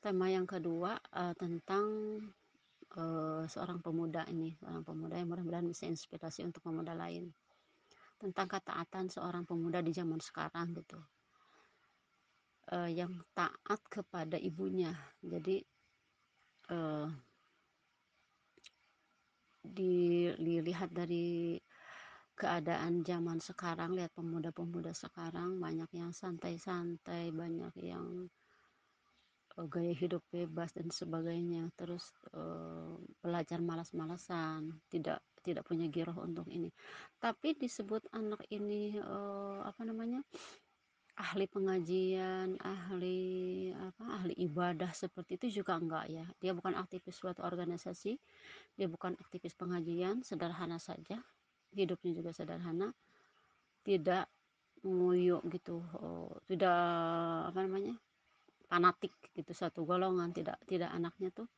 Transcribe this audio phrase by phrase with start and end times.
[0.00, 2.16] tema yang kedua uh, tentang
[2.96, 7.28] uh, seorang pemuda ini seorang pemuda yang mudah-mudahan bisa inspirasi untuk pemuda lain.
[8.16, 11.00] Tentang ketaatan seorang pemuda di zaman sekarang gitu.
[12.72, 14.92] Uh, yang taat kepada ibunya.
[15.20, 15.60] Jadi
[16.72, 17.08] uh,
[19.60, 21.60] dilihat dari
[22.40, 28.32] keadaan zaman sekarang lihat pemuda-pemuda sekarang banyak yang santai-santai banyak yang
[29.68, 31.68] gaya hidup bebas dan sebagainya.
[31.76, 36.68] Terus uh, belajar malas-malasan tidak tidak punya giroh untuk ini.
[37.18, 40.20] Tapi disebut anak ini uh, apa namanya
[41.20, 46.24] ahli pengajian ahli apa ahli ibadah seperti itu juga enggak ya.
[46.40, 48.16] Dia bukan aktivis suatu organisasi
[48.78, 51.20] dia bukan aktivis pengajian sederhana saja.
[51.74, 52.92] Hidupnya juga sederhana.
[53.80, 54.24] Tidak
[54.84, 56.72] nguyuk gitu oh, tidak
[57.52, 57.94] apa namanya
[58.70, 61.50] fanatik gitu satu golongan tidak tidak anaknya tuh.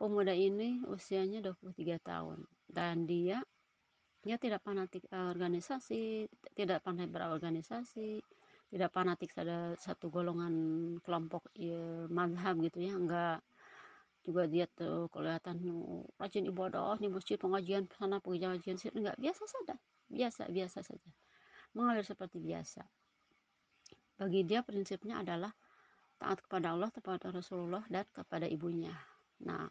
[0.00, 3.44] Pemuda ini usianya 23 tahun dan dia
[4.24, 8.20] dia tidak fanatik organisasi tidak pandai berorganisasi
[8.66, 10.52] tidak fanatik ada satu golongan
[11.04, 13.40] kelompok ya, mazhab gitu ya enggak.
[14.26, 19.04] Juga dia tuh kelihatan oh, rajin ibadah di masjid pengajian sana pengajian sini.
[19.04, 19.76] Enggak biasa saja
[20.10, 21.10] biasa biasa saja.
[21.76, 22.82] Mengalir seperti biasa.
[24.16, 25.52] Bagi dia prinsipnya adalah
[26.16, 28.92] taat kepada Allah kepada Rasulullah dan kepada ibunya.
[29.44, 29.68] Nah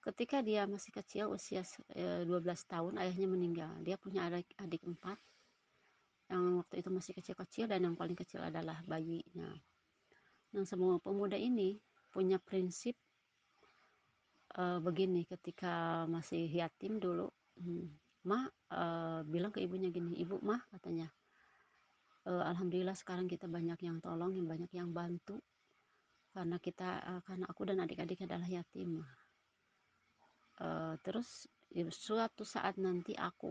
[0.00, 1.60] ketika dia masih kecil usia
[1.92, 3.72] 12 e, tahun ayahnya meninggal.
[3.84, 5.16] Dia punya adik adik empat
[6.30, 9.50] yang waktu itu masih kecil-kecil dan yang paling kecil adalah bayinya.
[10.54, 11.76] Nah semua pemuda ini
[12.14, 12.94] punya prinsip
[14.54, 17.86] uh, begini ketika masih yatim dulu hmm,
[18.26, 21.10] mah uh, bilang ke ibunya gini ibu mah katanya.
[22.22, 25.40] Uh, alhamdulillah sekarang kita banyak yang tolong yang banyak yang bantu
[26.30, 29.02] karena kita uh, karena aku dan adik-adik adalah yatim.
[30.60, 33.50] Uh, terus ya, suatu saat nanti aku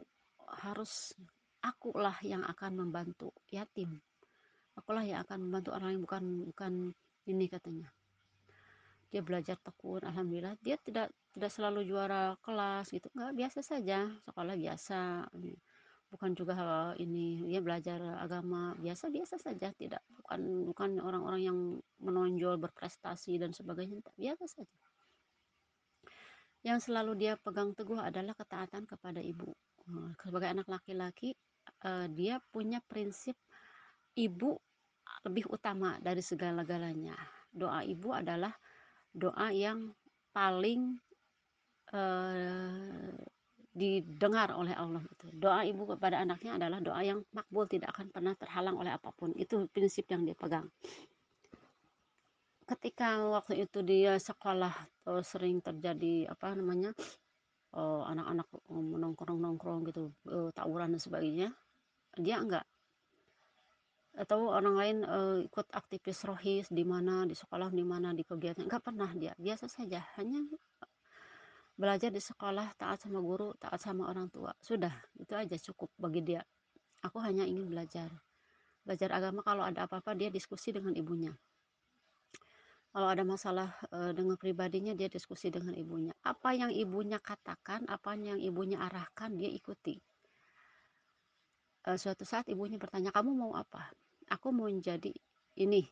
[0.64, 1.12] harus
[1.60, 4.00] akulah yang akan membantu yatim.
[4.80, 6.74] Akulah yang akan membantu orang yang bukan bukan
[7.28, 7.90] ini katanya.
[9.10, 10.56] Dia belajar tekun alhamdulillah.
[10.62, 13.10] Dia tidak tidak selalu juara kelas gitu.
[13.12, 14.08] Nggak biasa saja.
[14.24, 15.28] Sekolah biasa.
[16.14, 17.50] Bukan juga hal ini.
[17.50, 18.78] Dia belajar agama.
[18.78, 21.60] Biasa biasa saja tidak bukan bukan orang-orang yang
[21.98, 23.98] menonjol berprestasi dan sebagainya.
[24.14, 24.78] Biasa saja.
[26.62, 29.50] Yang selalu dia pegang teguh adalah ketaatan kepada ibu.
[30.22, 31.34] Sebagai anak laki-laki
[31.82, 33.34] eh, dia punya prinsip
[34.14, 34.54] ibu
[35.26, 37.18] lebih utama dari segala-galanya.
[37.50, 38.54] Doa ibu adalah
[39.10, 39.90] doa yang
[40.30, 41.02] paling
[41.90, 43.18] uh,
[43.80, 45.32] didengar oleh Allah itu.
[45.32, 49.32] Doa ibu kepada anaknya adalah doa yang makbul tidak akan pernah terhalang oleh apa pun.
[49.40, 50.68] Itu prinsip yang dia pegang.
[52.68, 54.76] Ketika waktu itu dia sekolah
[55.10, 56.92] uh, sering terjadi apa namanya
[57.74, 61.50] uh, anak-anak uh, menongkrong-nongkrong gitu uh, tawuran dan sebagainya,
[62.20, 62.68] dia enggak
[64.20, 68.68] atau orang lain uh, ikut aktivis rohis di mana di sekolah di mana di kegiatan
[68.68, 70.44] nggak pernah dia biasa saja hanya
[71.80, 74.52] belajar di sekolah taat sama guru taat sama orang tua.
[74.60, 76.44] Sudah itu aja cukup bagi dia.
[77.08, 78.12] Aku hanya ingin belajar.
[78.84, 81.32] Belajar agama kalau ada apa-apa dia diskusi dengan ibunya.
[82.92, 86.12] Kalau ada masalah uh, dengan pribadinya dia diskusi dengan ibunya.
[86.28, 89.96] Apa yang ibunya katakan apa yang ibunya arahkan dia ikuti.
[91.88, 93.88] Uh, suatu saat ibunya bertanya kamu mau apa?
[94.28, 95.16] Aku mau menjadi
[95.56, 95.88] ini.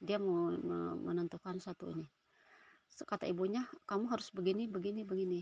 [0.00, 0.52] Dia mau
[1.00, 2.19] menentukan satu ini
[3.06, 5.40] kata ibunya kamu harus begini begini begini.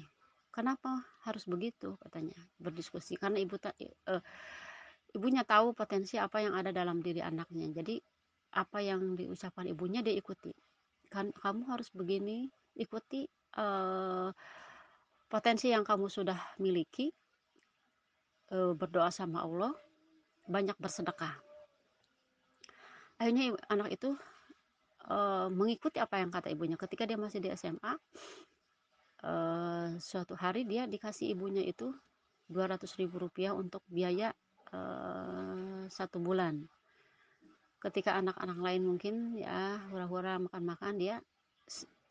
[0.48, 1.94] Kenapa harus begitu?
[2.00, 3.14] katanya berdiskusi.
[3.20, 4.22] Karena ibu uh,
[5.14, 7.68] ibunya tahu potensi apa yang ada dalam diri anaknya.
[7.70, 8.00] Jadi
[8.56, 10.52] apa yang diucapkan ibunya dia ikuti.
[11.12, 14.32] Kan kamu harus begini ikuti uh,
[15.28, 17.12] potensi yang kamu sudah miliki
[18.52, 19.72] uh, berdoa sama Allah
[20.48, 21.36] banyak bersedekah.
[23.20, 24.16] Akhirnya anak itu
[25.08, 26.76] uh, mengikuti apa yang kata ibunya.
[26.76, 27.98] Ketika dia masih di SMA uh,
[29.24, 31.90] eh, suatu hari dia dikasih ibunya itu
[32.48, 34.32] 200 ribu rupiah untuk biaya
[34.72, 36.64] uh, satu bulan.
[37.78, 41.16] Ketika anak-anak lain mungkin ya hura-hura makan-makan dia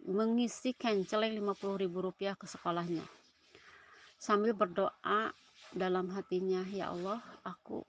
[0.05, 3.03] mengisi kenceleng 50 ribu rupiah ke sekolahnya.
[4.17, 5.33] Sambil berdoa
[5.75, 7.83] dalam hatinya ya Allah aku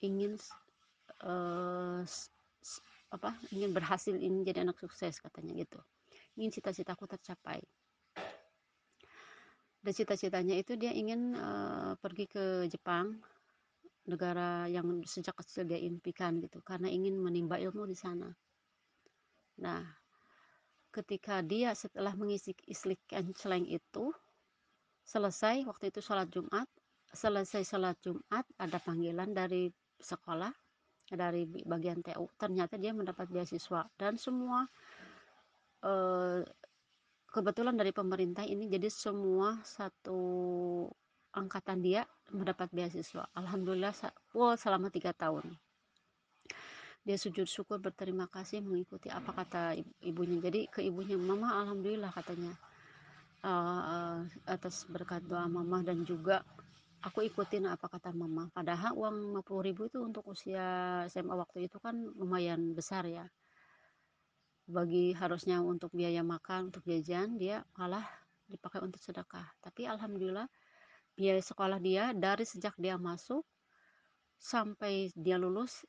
[0.00, 0.40] ingin
[1.20, 2.00] uh,
[3.10, 5.78] apa ingin berhasil ingin jadi anak sukses katanya gitu.
[6.38, 7.58] Ingin cita-citaku tercapai.
[9.80, 13.16] Dan cita-citanya itu dia ingin uh, pergi ke Jepang
[14.04, 18.28] negara yang sejak kecil dia impikan gitu karena ingin menimba ilmu di sana.
[19.60, 19.82] Nah
[20.90, 24.10] ketika dia setelah mengisi istiqan celeng itu
[25.06, 26.66] selesai waktu itu sholat Jumat
[27.14, 29.70] selesai sholat Jumat ada panggilan dari
[30.02, 30.50] sekolah
[31.10, 33.86] dari bagian TU ternyata dia mendapat beasiswa.
[33.98, 34.66] Dan semua
[35.82, 36.40] eh,
[37.30, 40.20] kebetulan dari pemerintah ini jadi semua satu
[41.30, 42.02] angkatan dia
[42.34, 43.26] mendapat beasiswa.
[43.34, 43.94] Alhamdulillah
[44.30, 45.54] full selama tiga tahun.
[47.00, 50.36] Dia sujud syukur berterima kasih mengikuti apa kata ibunya.
[50.42, 52.52] Jadi ke ibunya mama alhamdulillah katanya
[53.40, 55.80] uh, atas berkat doa mama.
[55.80, 56.44] Dan juga
[57.00, 58.52] aku ikutin apa kata mama.
[58.52, 63.24] Padahal uang 50 ribu itu untuk usia SMA waktu itu kan lumayan besar ya.
[64.70, 68.04] Bagi harusnya untuk biaya makan untuk jajan dia malah
[68.46, 69.48] dipakai untuk sedekah.
[69.64, 70.46] Tapi alhamdulillah
[71.16, 73.42] biaya sekolah dia dari sejak dia masuk
[74.40, 75.84] sampai dia lulus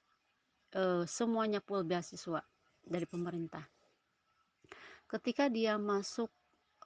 [0.75, 2.41] eh, semuanya full beasiswa
[2.81, 3.63] dari pemerintah.
[5.11, 6.31] Ketika dia masuk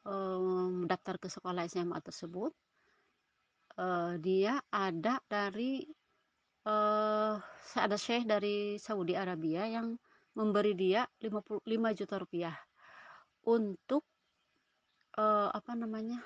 [0.01, 2.53] um, daftar ke sekolah SMA tersebut
[3.79, 5.83] uh, dia ada dari
[6.67, 7.35] uh,
[7.75, 9.95] ada syekh dari Saudi Arabia yang
[10.35, 11.63] memberi dia 55
[11.95, 12.55] juta rupiah
[13.47, 14.03] untuk
[15.15, 16.19] uh, apa namanya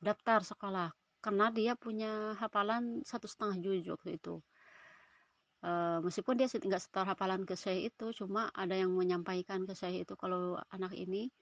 [0.00, 0.92] daftar sekolah.
[1.24, 4.44] Karena dia punya hafalan satu setengah juz waktu itu.
[5.64, 10.04] Uh, meskipun dia nggak setor hafalan ke saya itu cuma ada yang menyampaikan ke saya
[10.04, 11.32] itu kalau anak ini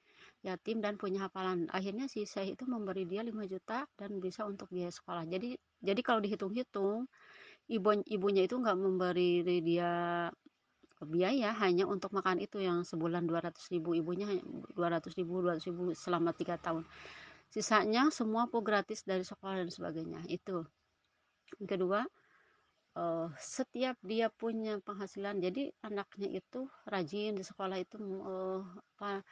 [0.43, 1.71] yatim dan punya hafalan.
[1.71, 5.25] Akhirnya si saya itu memberi dia 5 juta dan bisa untuk biaya sekolah.
[5.31, 7.07] Jadi jadi kalau dihitung-hitung
[7.71, 9.91] ibu ibunya itu nggak memberi dia
[11.03, 14.39] biaya hanya untuk makan itu yang sebulan 200 ribu ibunya
[14.79, 16.87] 200 ribu 200 ribu selama tiga tahun.
[17.51, 20.21] Sisanya semua po gratis dari sekolah dan sebagainya.
[20.31, 20.67] Itu.
[21.59, 22.01] Yang kedua
[22.97, 28.63] uh, setiap dia punya penghasilan jadi anaknya itu rajin di sekolah itu uh,
[28.97, 29.25] apa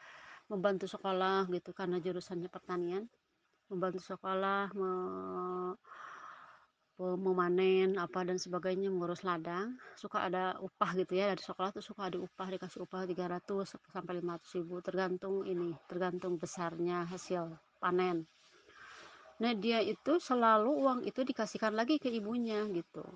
[0.50, 3.06] membantu sekolah gitu karena jurusannya pertanian.
[3.70, 4.91] Membantu sekolah me,
[6.99, 9.79] memanen apa dan sebagainya mengurus ladang.
[9.94, 14.20] Suka ada upah gitu ya dari sekolah tuh suka ada upah dikasih upah 300 sampai
[14.20, 18.26] 500 ribu tergantung ini tergantung besarnya hasil panen.
[19.41, 23.06] Nah dia itu selalu uang itu dikasihkan lagi ke ibunya gitu.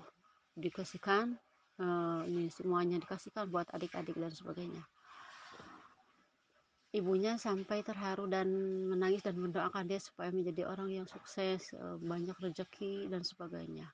[0.55, 1.35] Dikasihkan
[1.83, 4.81] uh, ini semuanya dikasihkan buat adik-adik dan sebagainya
[6.95, 8.47] ibunya sampai terharu dan
[8.87, 13.91] menangis dan mendoakan dia supaya menjadi orang yang sukses, eh, banyak rezeki dan sebagainya.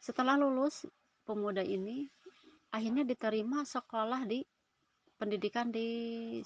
[0.00, 0.88] Setelah lulus,
[1.28, 2.08] pemuda ini
[2.72, 4.40] akhirnya diterima sekolah di
[5.20, 5.88] pendidikan di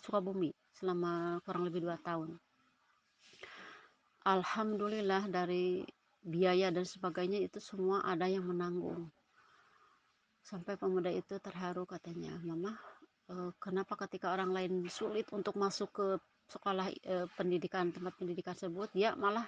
[0.03, 2.35] Sukabumi selama kurang lebih dua tahun.
[4.27, 5.87] Alhamdulillah dari
[6.21, 9.09] biaya dan sebagainya itu semua ada yang menanggung.
[10.45, 12.90] Sampai pemuda itu terharu katanya, Mama
[13.31, 16.07] Eh, kenapa ketika orang lain sulit untuk masuk ke
[16.51, 19.47] sekolah uh, pendidikan tempat pendidikan tersebut dia malah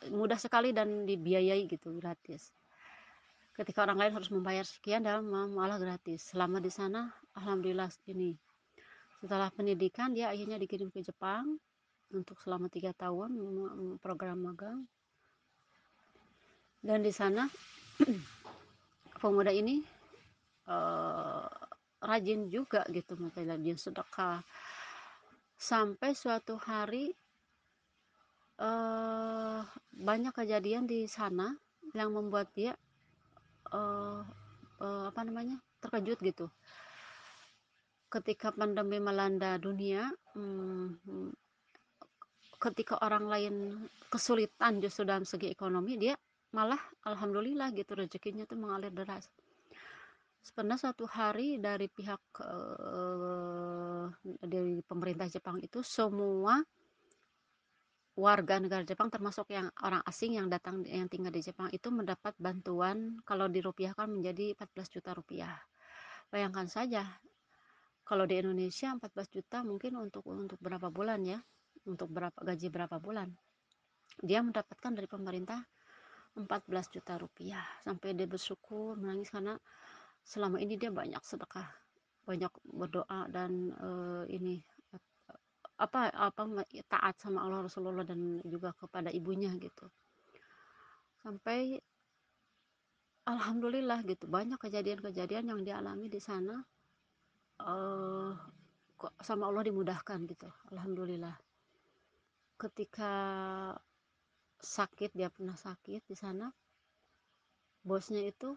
[0.00, 2.56] eh, mudah sekali dan dibiayai gitu gratis.
[3.52, 6.32] Ketika orang lain harus membayar sekian dan malah gratis.
[6.32, 8.32] Selama di sana alhamdulillah ini.
[9.20, 11.60] Setelah pendidikan dia akhirnya dikirim ke Jepang
[12.16, 13.32] untuk selama tiga tahun
[14.00, 14.88] program magang.
[16.80, 17.44] Dan di sana
[19.20, 19.84] pemuda ini
[22.00, 24.44] rajin juga gitu makanya dia sedekah.
[25.56, 27.16] Sampai suatu hari
[28.60, 29.64] uh,
[29.96, 31.56] banyak kejadian di sana
[31.96, 32.76] yang membuat dia
[33.72, 34.20] uh,
[34.80, 36.46] uh, apa namanya terkejut gitu.
[38.06, 41.32] Ketika pandemi melanda dunia hmm,
[42.60, 43.54] ketika orang lain
[44.08, 46.16] kesulitan justru dalam segi ekonomi dia
[46.56, 49.28] malah alhamdulillah gitu rezekinya tuh mengalir deras
[50.52, 54.06] pernah suatu hari dari pihak uh,
[54.44, 56.60] dari pemerintah Jepang itu semua
[58.16, 62.32] warga negara Jepang termasuk yang orang asing yang datang yang tinggal di Jepang itu mendapat
[62.40, 65.52] bantuan kalau dirupiahkan menjadi 14 juta rupiah.
[66.32, 67.04] Bayangkan saja
[68.08, 71.38] kalau di Indonesia 14 juta mungkin untuk untuk berapa bulan ya?
[71.84, 73.28] Untuk berapa gaji berapa bulan?
[74.24, 75.60] Dia mendapatkan dari pemerintah
[76.36, 79.60] 14 juta rupiah sampai dia bersyukur menangis karena
[80.26, 81.70] selama ini dia banyak sedekah
[82.26, 84.58] banyak berdoa dan uh, ini
[85.78, 86.42] apa apa
[86.90, 89.86] taat sama Allah Rasulullah dan juga kepada ibunya gitu.
[91.22, 91.78] Sampai
[93.28, 96.58] alhamdulillah gitu banyak kejadian-kejadian yang dialami di sana
[97.62, 98.34] uh,
[99.22, 101.38] sama Allah dimudahkan gitu alhamdulillah.
[102.58, 103.12] Ketika
[104.58, 106.50] sakit dia pernah sakit di sana
[107.86, 108.56] bosnya itu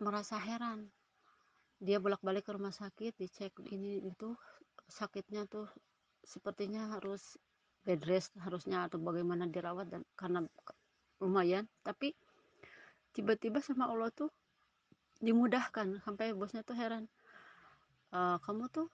[0.00, 0.88] merasa heran.
[1.82, 4.32] Dia bolak-balik ke rumah sakit dicek ini itu
[4.86, 5.66] sakitnya tuh
[6.22, 7.36] sepertinya harus
[7.82, 10.46] bed rest harusnya atau bagaimana dirawat dan karena
[11.18, 11.66] lumayan.
[11.82, 12.14] Tapi
[13.10, 14.30] tiba-tiba sama Allah tuh
[15.18, 17.06] dimudahkan sampai bosnya tuh heran
[18.14, 18.86] e, kamu tuh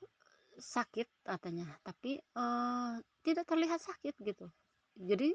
[0.59, 1.71] sakit katanya.
[1.87, 4.51] Tapi uh, tidak terlihat sakit gitu.
[4.99, 5.31] Jadi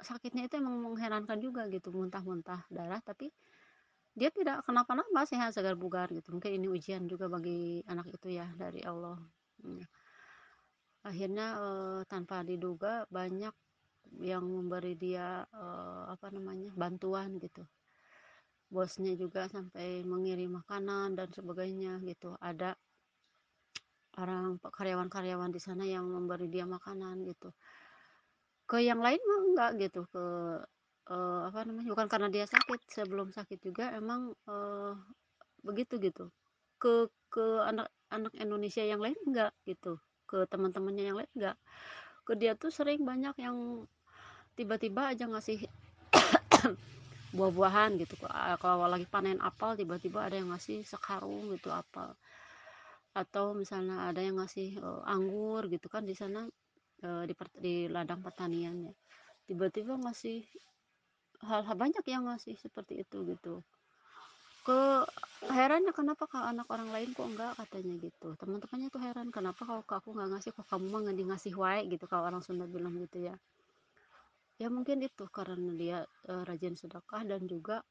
[0.00, 3.30] sakitnya itu emang mengherankan juga gitu muntah-muntah darah tapi
[4.14, 6.30] dia tidak kenapa-napa sehat segar bugar gitu.
[6.30, 9.18] Mungkin ini ujian juga bagi anak itu ya dari Allah.
[9.64, 9.80] Hmm.
[11.04, 13.52] akhirnya uh, tanpa diduga banyak
[14.24, 17.60] yang memberi dia uh, apa namanya bantuan gitu.
[18.72, 22.34] Bosnya juga sampai mengirim makanan dan sebagainya gitu.
[22.40, 22.72] Ada
[24.16, 27.52] orang karyawan-karyawan di sana yang memberi dia makanan gitu.
[28.64, 30.24] Ke yang lain mah enggak gitu ke
[31.10, 34.96] uh, apa namanya bukan karena dia sakit sebelum sakit juga emang uh,
[35.64, 36.28] begitu gitu.
[36.80, 41.56] Ke ke anak-anak Indonesia yang lain enggak gitu ke teman-temannya yang lain enggak
[42.24, 43.84] ke dia tuh sering banyak yang
[44.56, 45.68] tiba-tiba aja ngasih
[47.36, 48.16] buah-buahan gitu.
[48.62, 52.16] Kalau lagi panen apel tiba-tiba ada yang ngasih sekarung gitu apel.
[53.12, 56.48] Atau misalnya ada yang ngasih uh, anggur gitu kan di sana
[57.04, 58.94] uh, di, di ladang pertanian ya
[59.44, 60.40] tiba-tiba ngasih
[61.44, 63.60] hal-hal banyak yang ngasih seperti itu gitu.
[64.64, 65.04] Ke
[65.52, 68.32] herannya kenapa kalau anak orang lain kok enggak katanya gitu.
[68.40, 72.04] Teman-temannya tuh heran kenapa kalau aku nggak ngasih kok kamu mah nggak ngasih wae gitu
[72.08, 73.36] kalau orang Sunda bilang gitu ya.
[74.56, 75.98] Ya mungkin itu karena dia
[76.30, 77.84] uh, rajin sedekah dan juga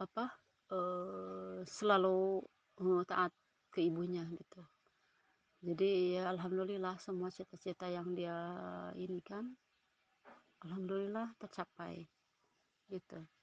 [0.00, 0.32] apa
[0.72, 2.40] uh, selalu
[3.04, 3.34] taat
[3.68, 4.64] ke ibunya gitu.
[5.60, 8.32] Jadi ya alhamdulillah semua cita-cita yang dia
[8.96, 9.44] ini kan
[10.64, 12.08] alhamdulillah tercapai
[12.90, 13.16] gitu